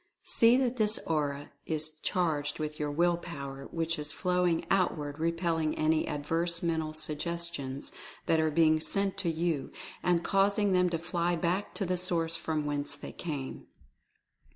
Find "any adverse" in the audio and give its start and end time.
5.77-6.63